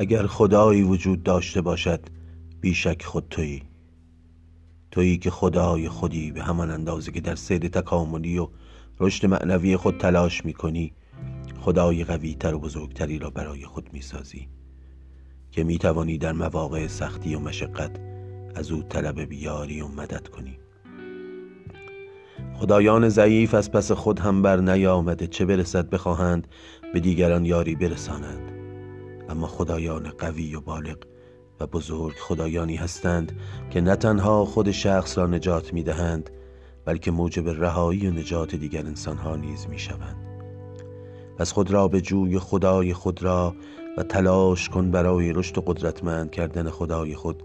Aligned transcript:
اگر 0.00 0.26
خدایی 0.26 0.82
وجود 0.82 1.22
داشته 1.22 1.60
باشد 1.60 2.00
بیشک 2.60 3.02
خود 3.02 3.26
تویی. 3.30 3.62
تویی 4.90 5.18
که 5.18 5.30
خدای 5.30 5.88
خودی 5.88 6.32
به 6.32 6.42
همان 6.42 6.70
اندازه 6.70 7.12
که 7.12 7.20
در 7.20 7.34
سیر 7.34 7.68
تکاملی 7.68 8.38
و 8.38 8.48
رشد 9.00 9.26
معنوی 9.26 9.76
خود 9.76 9.98
تلاش 9.98 10.44
می‌کنی 10.44 10.92
خدای 11.60 12.04
قویتر 12.04 12.54
و 12.54 12.58
بزرگتری 12.58 13.18
را 13.18 13.30
برای 13.30 13.64
خود 13.64 13.90
می‌سازی 13.92 14.48
که 15.50 15.64
می‌توانی 15.64 16.18
در 16.18 16.32
مواقع 16.32 16.86
سختی 16.86 17.34
و 17.34 17.38
مشقت 17.38 18.00
از 18.54 18.70
او 18.70 18.82
طلب 18.82 19.20
بیاری 19.20 19.80
و 19.80 19.88
مدد 19.88 20.28
کنی. 20.28 20.58
خدایان 22.54 23.08
ضعیف 23.08 23.54
از 23.54 23.72
پس 23.72 23.92
خود 23.92 24.20
هم 24.20 24.42
بر 24.42 24.56
نیامده 24.56 25.26
چه 25.26 25.44
برسد 25.44 25.90
بخواهند 25.90 26.46
به 26.92 27.00
دیگران 27.00 27.44
یاری 27.44 27.74
برسانند. 27.74 28.59
اما 29.30 29.46
خدایان 29.46 30.10
قوی 30.18 30.54
و 30.54 30.60
بالغ 30.60 30.96
و 31.60 31.66
بزرگ 31.66 32.14
خدایانی 32.16 32.76
هستند 32.76 33.32
که 33.70 33.80
نه 33.80 33.96
تنها 33.96 34.44
خود 34.44 34.70
شخص 34.70 35.18
را 35.18 35.26
نجات 35.26 35.72
می 35.72 35.82
دهند 35.82 36.30
بلکه 36.84 37.10
موجب 37.10 37.48
رهایی 37.48 38.06
و 38.06 38.10
نجات 38.10 38.54
دیگر 38.54 38.86
انسانها 38.86 39.36
نیز 39.36 39.66
می 39.66 39.78
شوند 39.78 40.16
پس 41.38 41.52
خود 41.52 41.70
را 41.70 41.88
به 41.88 42.00
جوی 42.00 42.38
خدای 42.38 42.94
خود 42.94 43.22
را 43.22 43.54
و 43.98 44.02
تلاش 44.02 44.68
کن 44.68 44.90
برای 44.90 45.32
رشد 45.32 45.58
و 45.58 45.60
قدرتمند 45.60 46.30
کردن 46.30 46.70
خدای 46.70 47.14
خود 47.14 47.42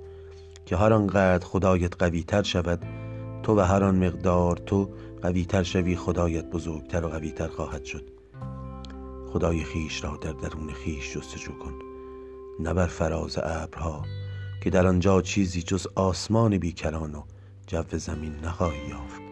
که 0.66 0.78
هر 0.78 0.94
آنقدر 0.94 1.46
خدایت 1.46 1.96
قوی 2.00 2.24
تر 2.24 2.44
شود 2.44 2.80
تو 3.44 3.56
و 3.56 3.60
هر 3.60 3.84
آن 3.84 4.06
مقدار 4.06 4.58
تو 4.58 4.90
قوی 5.22 5.46
تر 5.46 5.64
شوی 5.64 5.96
خدایت 5.96 6.46
بزرگتر 6.46 7.06
و 7.06 7.10
قوی 7.10 7.32
تر 7.32 7.48
خواهد 7.48 7.86
شد. 7.86 8.15
خدای 9.36 9.64
خیش 9.64 10.04
را 10.04 10.18
در 10.18 10.32
درون 10.32 10.74
خیش 10.74 11.14
جستجو 11.14 11.52
کن. 11.52 11.74
نه 12.60 12.74
بر 12.74 12.88
فراز 12.88 13.38
ابرها 13.38 14.06
که 14.64 14.70
در 14.70 14.88
آنجا 14.88 15.22
چیزی 15.22 15.62
جز 15.62 15.88
آسمان 15.96 16.58
بیکران 16.58 17.16
و 17.16 17.24
جو 17.68 17.84
زمین 17.98 18.36
نخواهی 18.36 18.90
یافت. 18.90 19.25